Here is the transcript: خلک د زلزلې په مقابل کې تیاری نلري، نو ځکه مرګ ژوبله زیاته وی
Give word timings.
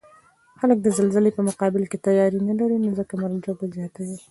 خلک 0.59 0.77
د 0.81 0.87
زلزلې 0.97 1.31
په 1.37 1.41
مقابل 1.49 1.83
کې 1.89 1.97
تیاری 2.05 2.39
نلري، 2.47 2.77
نو 2.83 2.89
ځکه 2.99 3.13
مرګ 3.21 3.37
ژوبله 3.45 3.71
زیاته 3.77 3.99
وی 4.07 4.17